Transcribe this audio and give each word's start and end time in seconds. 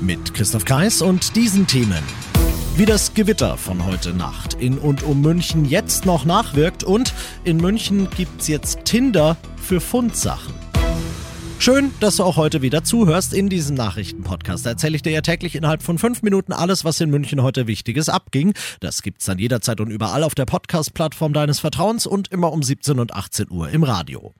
Mit 0.00 0.32
Christoph 0.32 0.64
Kreis 0.64 1.02
und 1.02 1.36
diesen 1.36 1.66
Themen. 1.66 2.02
Wie 2.76 2.86
das 2.86 3.12
Gewitter 3.12 3.58
von 3.58 3.84
heute 3.84 4.14
Nacht 4.14 4.54
in 4.54 4.78
und 4.78 5.02
um 5.02 5.20
München 5.20 5.66
jetzt 5.66 6.06
noch 6.06 6.24
nachwirkt 6.24 6.84
und 6.84 7.12
in 7.44 7.58
München 7.58 8.08
gibt's 8.16 8.48
jetzt 8.48 8.86
Tinder 8.86 9.36
für 9.56 9.80
Fundsachen. 9.80 10.54
Schön, 11.58 11.90
dass 12.00 12.16
du 12.16 12.24
auch 12.24 12.36
heute 12.36 12.62
wieder 12.62 12.82
zuhörst 12.82 13.34
in 13.34 13.50
diesem 13.50 13.76
Nachrichtenpodcast. 13.76 14.64
Da 14.64 14.70
erzähle 14.70 14.96
ich 14.96 15.02
dir 15.02 15.12
ja 15.12 15.20
täglich 15.20 15.54
innerhalb 15.54 15.82
von 15.82 15.98
fünf 15.98 16.22
Minuten 16.22 16.54
alles, 16.54 16.86
was 16.86 16.98
in 17.02 17.10
München 17.10 17.42
heute 17.42 17.66
Wichtiges 17.66 18.08
abging. 18.08 18.54
Das 18.80 19.02
gibt's 19.02 19.26
dann 19.26 19.38
jederzeit 19.38 19.80
und 19.80 19.90
überall 19.90 20.22
auf 20.22 20.34
der 20.34 20.46
Podcast-Plattform 20.46 21.34
deines 21.34 21.60
Vertrauens 21.60 22.06
und 22.06 22.28
immer 22.28 22.50
um 22.52 22.62
17 22.62 22.98
und 22.98 23.12
18 23.12 23.50
Uhr 23.50 23.68
im 23.68 23.82
Radio. 23.82 24.32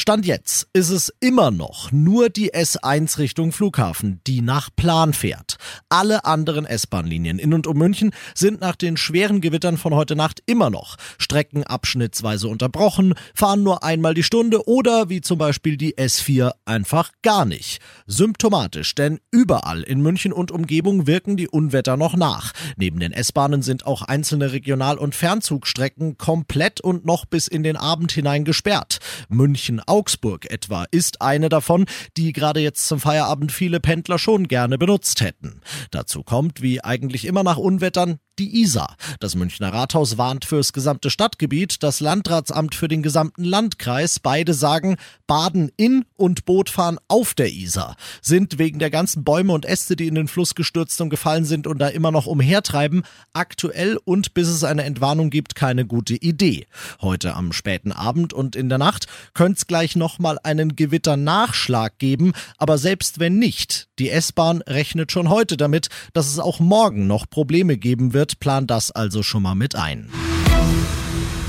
Stand 0.00 0.26
jetzt 0.26 0.68
ist 0.72 0.90
es 0.90 1.12
immer 1.18 1.50
noch 1.50 1.90
nur 1.90 2.30
die 2.30 2.54
S1 2.54 3.18
Richtung 3.18 3.50
Flughafen, 3.50 4.20
die 4.28 4.42
nach 4.42 4.70
Plan 4.74 5.12
fährt. 5.12 5.56
Alle 5.88 6.24
anderen 6.24 6.66
S-Bahn-Linien 6.66 7.40
in 7.40 7.52
und 7.52 7.66
um 7.66 7.76
München 7.76 8.12
sind 8.32 8.60
nach 8.60 8.76
den 8.76 8.96
schweren 8.96 9.40
Gewittern 9.40 9.76
von 9.76 9.92
heute 9.92 10.14
Nacht 10.14 10.40
immer 10.46 10.70
noch 10.70 10.96
streckenabschnittsweise 11.18 12.46
unterbrochen, 12.46 13.14
fahren 13.34 13.64
nur 13.64 13.82
einmal 13.82 14.14
die 14.14 14.22
Stunde 14.22 14.68
oder 14.68 15.08
wie 15.08 15.20
zum 15.20 15.36
Beispiel 15.36 15.76
die 15.76 15.96
S4 15.96 16.52
einfach 16.64 17.10
gar 17.22 17.44
nicht. 17.44 17.80
Symptomatisch, 18.06 18.94
denn 18.94 19.18
überall 19.32 19.82
in 19.82 20.00
München 20.00 20.32
und 20.32 20.52
Umgebung 20.52 21.08
wirken 21.08 21.36
die 21.36 21.48
Unwetter 21.48 21.96
noch 21.96 22.14
nach. 22.14 22.52
Neben 22.76 23.00
den 23.00 23.12
S-Bahnen 23.12 23.62
sind 23.62 23.84
auch 23.84 24.02
einzelne 24.02 24.52
Regional- 24.52 24.96
und 24.96 25.16
Fernzugstrecken 25.16 26.18
komplett 26.18 26.80
und 26.80 27.04
noch 27.04 27.24
bis 27.24 27.48
in 27.48 27.64
den 27.64 27.76
Abend 27.76 28.12
hinein 28.12 28.44
gesperrt. 28.44 29.00
München 29.28 29.82
Augsburg 29.88 30.50
etwa 30.50 30.84
ist 30.90 31.22
eine 31.22 31.48
davon, 31.48 31.86
die 32.16 32.32
gerade 32.32 32.60
jetzt 32.60 32.86
zum 32.86 33.00
Feierabend 33.00 33.52
viele 33.52 33.80
Pendler 33.80 34.18
schon 34.18 34.48
gerne 34.48 34.78
benutzt 34.78 35.20
hätten. 35.20 35.60
Dazu 35.90 36.22
kommt, 36.22 36.62
wie 36.62 36.82
eigentlich 36.82 37.24
immer 37.24 37.42
nach 37.42 37.56
Unwettern, 37.56 38.18
die 38.38 38.62
Isar. 38.62 38.96
Das 39.20 39.34
Münchner 39.34 39.72
Rathaus 39.72 40.18
warnt 40.18 40.44
fürs 40.44 40.72
gesamte 40.72 41.10
Stadtgebiet, 41.10 41.82
das 41.82 42.00
Landratsamt 42.00 42.74
für 42.74 42.88
den 42.88 43.02
gesamten 43.02 43.44
Landkreis. 43.44 44.20
Beide 44.20 44.54
sagen, 44.54 44.96
Baden 45.26 45.70
in 45.76 46.04
und 46.16 46.44
Bootfahren 46.44 46.98
auf 47.08 47.34
der 47.34 47.52
Isar 47.52 47.96
sind 48.22 48.58
wegen 48.58 48.78
der 48.78 48.90
ganzen 48.90 49.24
Bäume 49.24 49.52
und 49.52 49.66
Äste, 49.66 49.96
die 49.96 50.06
in 50.06 50.14
den 50.14 50.28
Fluss 50.28 50.54
gestürzt 50.54 51.00
und 51.00 51.10
gefallen 51.10 51.44
sind 51.44 51.66
und 51.66 51.78
da 51.78 51.88
immer 51.88 52.10
noch 52.10 52.26
umhertreiben, 52.26 53.02
aktuell 53.32 53.98
und 54.04 54.34
bis 54.34 54.48
es 54.48 54.64
eine 54.64 54.84
Entwarnung 54.84 55.30
gibt, 55.30 55.54
keine 55.54 55.86
gute 55.86 56.14
Idee. 56.14 56.66
Heute 57.00 57.34
am 57.34 57.52
späten 57.52 57.92
Abend 57.92 58.32
und 58.32 58.56
in 58.56 58.68
der 58.68 58.78
Nacht 58.78 59.06
könnte 59.34 59.58
es 59.58 59.66
gleich 59.66 59.96
nochmal 59.96 60.38
einen 60.42 60.76
Gewitternachschlag 60.76 61.98
geben, 61.98 62.32
aber 62.56 62.78
selbst 62.78 63.18
wenn 63.18 63.38
nicht, 63.38 63.88
die 63.98 64.10
S-Bahn 64.10 64.62
rechnet 64.62 65.12
schon 65.12 65.28
heute 65.28 65.56
damit, 65.56 65.88
dass 66.12 66.28
es 66.28 66.38
auch 66.38 66.60
morgen 66.60 67.06
noch 67.06 67.28
Probleme 67.28 67.76
geben 67.76 68.12
wird, 68.12 68.27
plan 68.36 68.66
das 68.66 68.90
also 68.90 69.22
schon 69.22 69.42
mal 69.42 69.54
mit 69.54 69.74
ein. 69.74 70.08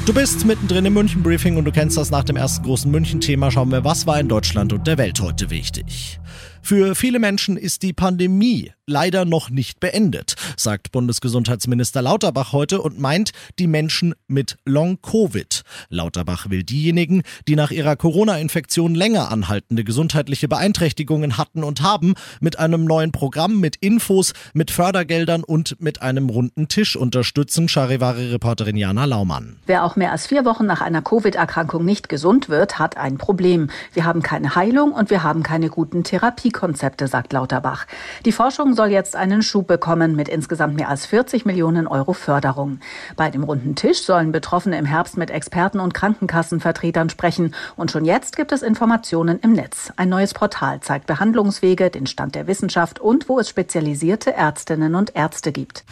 Du 0.06 0.14
bist 0.14 0.46
mittendrin 0.46 0.86
im 0.86 0.94
München 0.94 1.22
Briefing 1.22 1.58
und 1.58 1.66
du 1.66 1.72
kennst 1.72 1.96
das 1.96 2.10
nach 2.10 2.24
dem 2.24 2.36
ersten 2.36 2.64
großen 2.64 2.90
München-Thema. 2.90 3.52
Schauen 3.52 3.72
wir, 3.72 3.84
was 3.84 4.08
war 4.08 4.20
in 4.20 4.28
Deutschland 4.28 4.74
und 4.74 4.88
der 4.88 4.98
Welt 4.98 5.20
heute 5.22 5.52
wichtig. 5.52 6.20
Für 6.62 6.96
viele 6.96 7.20
Menschen 7.20 7.58
ist 7.58 7.82
die 7.84 7.94
Pandemie 7.94 8.72
leider 8.90 9.24
noch 9.24 9.50
nicht 9.50 9.80
beendet, 9.80 10.36
sagt 10.58 10.92
Bundesgesundheitsminister 10.92 12.02
Lauterbach 12.02 12.52
heute 12.52 12.82
und 12.82 13.00
meint 13.00 13.32
die 13.60 13.68
Menschen 13.68 14.16
mit 14.28 14.58
Long-Covid. 14.66 15.64
Lauterbach 15.90 16.50
will 16.50 16.64
diejenigen, 16.64 17.22
die 17.48 17.56
nach 17.56 17.72
ihrer 17.72 17.96
Corona-Infektion 17.96 18.96
länger 18.96 19.32
anhaltende 19.32 19.84
gesundheitliche 19.84 20.48
Beeinträchtigungen 20.48 21.38
hatten 21.38 21.64
und 21.64 21.82
haben, 21.82 22.16
mit 22.40 22.58
einem 22.58 22.86
neuen 22.86 23.12
Programm, 23.12 23.60
mit 23.60 23.76
Infos, 23.78 24.34
mit 24.54 24.72
Fördergeldern 24.72 25.44
und 25.44 25.80
mit 25.80 26.02
einem 26.02 26.30
runden 26.30 26.68
Tisch 26.68 26.96
unterstützen, 26.96 27.70
Charivari-Reporterin 27.70 28.76
Jana 28.76 29.06
Laumann. 29.06 29.58
Wer 29.68 29.84
auch 29.84 29.96
mehr 29.96 30.12
als 30.12 30.28
vier 30.28 30.46
Wochen 30.46 30.66
nach 30.66 30.82
einer 30.82 31.02
Covid-Erkrankung 31.02 31.86
nicht 31.86 32.10
gesund 32.10 32.50
wird, 32.50 32.80
hat 32.80 32.98
ein 32.98 33.18
Problem. 33.18 33.70
Wir 33.94 34.06
haben 34.06 34.24
keine 34.24 34.56
Heilung 34.56 34.94
und 34.94 35.12
wir 35.12 35.24
haben 35.24 35.44
keine 35.44 35.70
guten 35.70 36.04
Therapiekonzepte, 36.50 37.08
sagt 37.08 37.34
Lauterbach. 37.34 37.86
Die 38.26 38.32
Forschung 38.32 38.74
soll 38.74 38.90
jetzt 38.90 39.16
einen 39.16 39.42
Schub 39.42 39.68
bekommen 39.68 40.16
mit 40.16 40.28
insgesamt 40.28 40.76
mehr 40.76 40.90
als 40.90 41.06
40 41.06 41.46
Millionen 41.46 41.88
Euro 41.88 42.14
Förderung. 42.14 42.80
Bei 43.16 43.30
dem 43.30 43.44
runden 43.44 43.76
Tisch 43.76 44.02
sollen 44.04 44.32
Betroffene 44.32 44.78
im 44.78 44.86
Herbst 44.86 45.18
mit 45.18 45.32
Experten 45.32 45.80
und 45.80 45.94
Krankenkassenvertretern 45.94 47.10
sprechen. 47.10 47.56
Und 47.76 47.92
schon 47.92 48.06
jetzt 48.06 48.36
gibt 48.36 48.52
es 48.52 48.62
Informationen 48.62 49.40
im 49.40 49.54
Netz. 49.54 49.92
Ein 49.96 50.10
neues 50.10 50.34
Portal 50.34 50.80
zeigt 50.82 51.08
Behandlungswege, 51.08 51.90
den 51.90 52.08
Stand 52.08 52.36
der 52.36 52.48
Wissenschaft 52.48 53.00
und 53.00 53.30
wo 53.30 53.40
es 53.40 53.50
spezialisierte 53.50 54.34
Ärztinnen 54.34 54.96
und 54.96 55.16
Ärzte 55.16 55.52
gibt. 55.52 55.84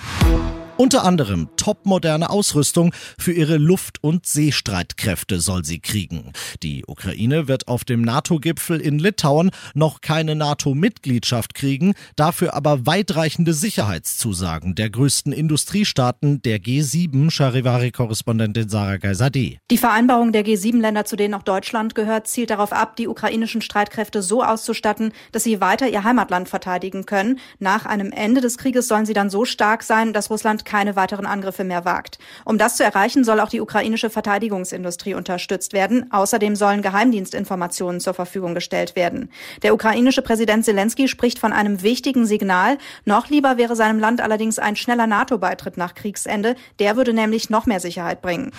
Unter 0.78 1.04
anderem 1.04 1.50
topmoderne 1.58 2.30
Ausrüstung 2.30 2.94
für 3.18 3.32
ihre 3.32 3.58
Luft- 3.58 4.04
und 4.04 4.28
Seestreitkräfte 4.28 5.40
soll 5.40 5.66
sie 5.66 5.80
kriegen. 5.80 6.34
Die 6.62 6.86
Ukraine 6.86 7.48
wird 7.48 7.68
auf 7.68 7.84
dem 7.84 8.04
NATO-Gipfel 8.04 8.80
in 8.80 9.00
Litauen 9.00 9.50
noch 9.74 10.02
keine 10.02 10.36
NATO-Mitgliedschaft 10.36 11.56
kriegen, 11.56 11.96
dafür 12.16 12.54
aber 12.54 12.86
weitreichende 12.86 13.56
Sicherheitszusagen 13.56 14.76
der 14.76 14.92
größten 14.92 15.34
Industriestaaten 15.34 16.44
der 16.44 16.60
G7, 16.60 17.32
Charivari-Korrespondentin 17.32 18.70
Sarah 18.70 18.98
Geisade. 18.98 19.58
Die 19.72 19.78
Vereinbarung 19.80 20.32
der 20.32 20.46
G7-Länder, 20.46 21.06
zu 21.06 21.16
denen 21.16 21.34
auch 21.34 21.42
Deutschland 21.42 21.96
gehört, 21.96 22.28
zielt 22.28 22.52
darauf 22.52 22.72
ab, 22.72 22.98
die 22.98 23.08
ukrainischen 23.08 23.62
Streitkräfte 23.62 24.22
so 24.22 24.44
auszustatten, 24.44 25.12
dass 25.32 25.44
sie 25.44 25.60
weiter 25.60 25.90
ihr 25.90 26.04
Heimatland 26.04 26.50
verteidigen 26.50 27.08
können. 27.08 27.40
Nach 27.58 27.88
einem 27.88 28.12
Ende 28.12 28.42
des 28.42 28.60
Krieges 28.60 28.88
sollen 28.88 29.08
sie 29.08 29.14
dann 29.14 29.32
so 29.32 29.44
stark 29.44 29.82
sein, 29.82 30.14
dass 30.14 30.30
Russland 30.30 30.67
keine 30.68 30.96
weiteren 30.96 31.26
Angriffe 31.26 31.64
mehr 31.64 31.86
wagt. 31.86 32.20
Um 32.46 32.60
das 32.60 32.78
zu 32.78 32.84
erreichen, 32.84 33.24
soll 33.24 33.40
auch 33.40 33.50
die 33.50 33.62
ukrainische 33.62 34.12
Verteidigungsindustrie 34.12 35.16
unterstützt 35.16 35.74
werden. 35.74 36.12
Außerdem 36.12 36.56
sollen 36.56 36.84
Geheimdienstinformationen 36.84 38.00
zur 38.00 38.14
Verfügung 38.14 38.54
gestellt 38.54 38.96
werden. 38.96 39.32
Der 39.64 39.74
ukrainische 39.74 40.22
Präsident 40.22 40.66
Zelensky 40.66 41.08
spricht 41.08 41.40
von 41.40 41.54
einem 41.54 41.82
wichtigen 41.82 42.26
Signal. 42.26 42.78
Noch 43.06 43.30
lieber 43.30 43.58
wäre 43.58 43.76
seinem 43.76 44.00
Land 44.00 44.22
allerdings 44.22 44.60
ein 44.60 44.76
schneller 44.76 45.08
NATO-Beitritt 45.08 45.78
nach 45.78 45.96
Kriegsende. 45.96 46.56
Der 46.80 46.96
würde 46.96 47.14
nämlich 47.14 47.50
noch 47.50 47.66
mehr 47.66 47.80
Sicherheit 47.80 48.22
bringen. 48.22 48.52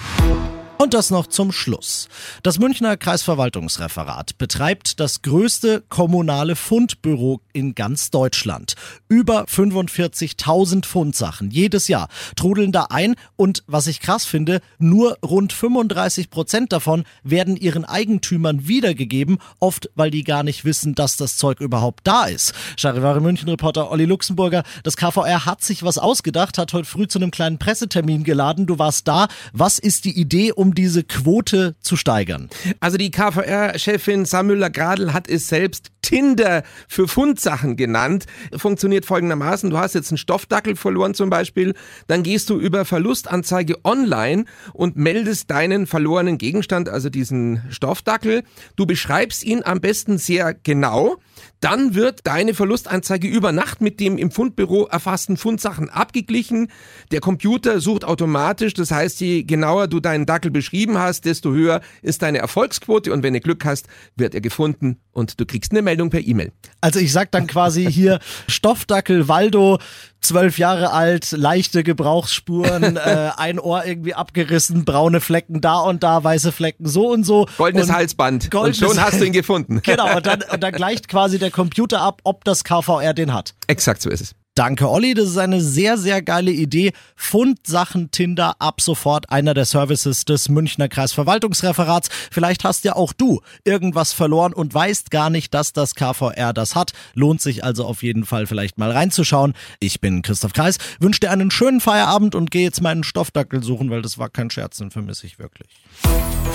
Und 0.81 0.95
das 0.95 1.11
noch 1.11 1.27
zum 1.27 1.51
Schluss. 1.51 2.09
Das 2.45 2.61
Münchner 2.61 2.97
Kreisverwaltungsreferat 2.97 4.39
betreibt 4.39 5.01
das 5.01 5.23
größte 5.23 5.83
kommunale 5.89 6.55
Fundbüro 6.55 7.41
in 7.53 7.75
ganz 7.75 8.11
Deutschland. 8.13 8.75
Über 9.09 9.47
45.000 9.47 10.87
Fundsachen 10.87 11.51
jedes 11.51 11.89
Jahr 11.89 12.09
trudeln 12.37 12.71
da 12.71 12.87
ein 12.91 13.17
und 13.35 13.65
was 13.67 13.89
ich 13.89 14.01
krass 14.01 14.25
finde, 14.25 14.61
nur 14.79 15.19
rund 15.21 15.53
35 15.53 16.31
Prozent 16.31 16.73
davon 16.73 17.03
werden 17.25 17.57
ihren 17.57 17.85
Eigentümern 17.85 18.69
wiedergegeben, 18.69 19.39
oft 19.59 19.91
weil 19.97 20.13
die 20.13 20.23
gar 20.23 20.45
nicht 20.45 20.65
wissen, 20.65 20.95
dass 20.95 21.17
das 21.17 21.39
Zeug 21.39 21.59
überhaupt 21.59 22.07
da 22.07 22.27
ist. 22.27 22.55
Charivari 22.77 23.21
München 23.21 23.49
Reporter 23.49 23.91
Olli 23.91 24.05
Luxemburger, 24.05 24.63
das 24.85 24.97
KVR 24.97 25.45
hat 25.45 25.65
sich 25.65 25.83
was 25.83 25.99
ausgedacht, 25.99 26.57
hat 26.57 26.73
heute 26.73 26.89
früh 26.89 27.09
zu 27.09 27.19
einem 27.19 27.33
kleinen 27.33 27.59
Pressetermin 27.59 28.23
geladen. 28.23 28.67
Du 28.67 28.79
warst 28.79 29.09
da. 29.09 29.27
Was 29.53 29.81
ist 29.81 30.05
die 30.05 30.17
Idee, 30.17 30.53
um 30.53 30.68
diese 30.75 31.05
Quote 31.05 31.77
zu 31.81 31.97
steigern? 31.97 32.49
Also 32.81 32.97
die 32.97 33.11
KVR-Chefin 33.11 34.25
Samüller 34.25 34.71
Gradl 34.71 35.13
hat 35.13 35.29
es 35.29 35.49
selbst 35.49 35.91
Tinder 36.09 36.63
für 36.89 37.07
Fundsachen 37.07 37.77
genannt. 37.77 38.25
Funktioniert 38.57 39.05
folgendermaßen, 39.05 39.69
du 39.69 39.77
hast 39.77 39.95
jetzt 39.95 40.11
einen 40.11 40.17
Stoffdackel 40.17 40.75
verloren 40.75 41.13
zum 41.13 41.29
Beispiel, 41.29 41.75
dann 42.07 42.23
gehst 42.23 42.49
du 42.49 42.59
über 42.59 42.87
Verlustanzeige 42.87 43.77
online 43.85 44.47
und 44.73 44.97
meldest 44.97 45.51
deinen 45.51 45.87
verlorenen 45.87 46.39
Gegenstand, 46.39 46.89
also 46.89 47.11
diesen 47.11 47.63
Stoffdackel. 47.69 48.45
Du 48.75 48.87
beschreibst 48.87 49.45
ihn 49.45 49.63
am 49.63 49.83
besten 49.83 50.17
sehr 50.17 50.55
genau. 50.55 51.17
Dann 51.61 51.95
wird 51.95 52.27
deine 52.27 52.55
Verlustanzeige 52.55 53.29
über 53.29 53.53
Nacht 53.53 53.83
mit 53.83 54.01
dem 54.01 54.17
im 54.17 54.31
Fundbüro 54.31 54.87
erfassten 54.87 55.37
Fundsachen 55.37 55.91
abgeglichen. 55.91 56.71
Der 57.13 57.21
Computer 57.21 57.81
sucht 57.81 58.07
automatisch, 58.07 58.73
das 58.73 58.91
heißt, 58.91 59.21
je 59.21 59.43
genauer 59.43 59.89
du 59.89 60.01
deinen 60.01 60.25
Dackel 60.25 60.51
beschrieben 60.51 60.97
hast, 60.97 61.27
desto 61.27 61.53
höher 61.53 61.83
ist 62.01 62.23
deine 62.23 62.39
Erfolgsquote 62.39 63.13
und 63.13 63.23
wenn 63.23 63.35
du 63.35 63.41
Glück 63.41 63.67
hast, 63.67 63.89
wird 64.17 64.35
er 64.35 64.41
gefunden 64.41 64.97
und 65.19 65.39
du 65.41 65.45
kriegst 65.45 65.73
eine 65.73 65.83
Meldung 65.83 66.11
per 66.11 66.21
E-Mail. 66.21 66.53
Also 66.81 67.01
ich 67.01 67.13
sag 67.13 67.31
dann 67.33 67.47
quasi 67.47 67.91
hier 67.91 68.21
Stoffdackel 68.49 69.29
Waldo, 69.29 69.79
zwölf 70.21 70.59
Jahre 70.59 70.93
alt, 70.93 71.33
leichte 71.33 71.83
Gebrauchsspuren, 71.83 72.97
äh, 72.97 73.31
ein 73.37 73.59
Ohr 73.59 73.85
irgendwie 73.85 74.15
abgerissen, 74.15 74.85
braune 74.85 75.21
Flecken 75.21 75.61
da 75.61 75.81
und 75.81 76.03
da, 76.03 76.25
weiße 76.25 76.53
Flecken 76.53 76.87
so 76.87 77.11
und 77.11 77.25
so. 77.25 77.47
Goldenes 77.59 77.89
und 77.89 77.95
Halsband. 77.95 78.51
goldenes 78.51 78.81
und 78.81 78.89
schon 78.89 79.03
hast 79.03 79.21
du 79.21 79.27
ihn 79.27 79.33
gefunden. 79.33 79.81
Genau, 79.83 80.17
und 80.17 80.27
dann, 80.27 80.43
und 80.53 80.63
dann 80.63 80.73
gleicht 80.73 81.09
quasi 81.09 81.39
der 81.39 81.51
Computer 81.51 82.01
ab, 82.01 82.21
ob 82.25 82.45
das 82.45 82.65
KVR 82.65 83.13
den 83.13 83.35
hat. 83.35 83.55
Exakt 83.67 84.01
so 84.01 84.11
ist 84.11 84.21
es. 84.21 84.35
Danke, 84.59 84.91
Olli. 84.91 85.15
Das 85.15 85.29
ist 85.29 85.39
eine 85.39 85.61
sehr, 85.61 85.97
sehr 85.97 86.21
geile 86.21 86.51
Idee. 86.51 86.91
Fundsachen 87.15 88.11
Tinder 88.11 88.57
ab 88.59 88.81
sofort 88.81 89.31
einer 89.31 89.55
der 89.55 89.65
Services 89.65 90.25
des 90.25 90.49
Münchner 90.49 90.89
Kreisverwaltungsreferats. 90.89 92.09
Vielleicht 92.33 92.65
hast 92.65 92.85
ja 92.85 92.97
auch 92.97 93.13
du 93.13 93.41
irgendwas 93.63 94.13
verloren 94.13 94.53
und 94.53 94.75
weißt 94.75 95.13
gar 95.13 95.31
nicht, 95.31 95.55
dass 95.55 95.73
das 95.73 95.95
KVR 95.95 96.53
das 96.53 96.75
hat. 96.75 96.91
Lohnt 97.15 97.41
sich 97.41 97.63
also 97.63 97.85
auf 97.85 98.03
jeden 98.03 98.27
Fall 98.27 98.49
vielleicht 98.49 98.79
mal 98.79 98.91
reinzuschauen. 98.91 99.55
Ich 99.79 100.01
bin 100.01 100.23
Christoph 100.23 100.55
Kreis, 100.55 100.79
wünsche 100.99 101.21
dir 101.21 101.31
einen 101.31 101.53
schönen 101.53 101.81
Feierabend 101.81 102.35
und 102.35 102.51
gehe 102.51 102.65
jetzt 102.65 102.81
meinen 102.81 103.05
Stoffdackel 103.05 103.63
suchen, 103.63 103.91
weil 103.91 104.03
das 104.03 104.19
war 104.19 104.29
kein 104.29 104.51
Scherz, 104.51 104.79
den 104.79 104.91
vermisse 104.91 105.25
ich 105.29 105.39
wirklich. 105.39 105.69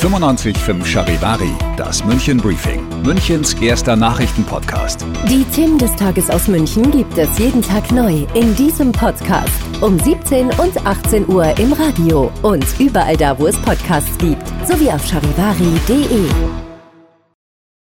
95.5 0.01 0.85
Charivari, 0.85 1.51
das 1.77 2.03
München 2.03 2.37
Briefing, 2.37 2.81
Münchens 3.03 3.53
erster 3.53 3.95
Nachrichtenpodcast. 3.95 5.05
Die 5.29 5.45
Themen 5.55 5.77
des 5.77 5.95
Tages 5.95 6.29
aus 6.29 6.49
München 6.49 6.91
gibt 6.91 7.17
es 7.17 7.39
jeden 7.39 7.61
Tag 7.61 7.92
neu 7.93 8.25
in 8.33 8.55
diesem 8.55 8.91
Podcast. 8.91 9.51
Um 9.81 9.99
17 9.99 10.47
und 10.59 10.85
18 10.85 11.27
Uhr 11.29 11.57
im 11.59 11.73
Radio 11.73 12.31
und 12.41 12.65
überall 12.79 13.15
da, 13.15 13.37
wo 13.37 13.47
es 13.47 13.57
Podcasts 13.57 14.17
gibt. 14.17 14.47
Sowie 14.67 14.89
auf 14.89 15.05
charivari.de. 15.05 16.62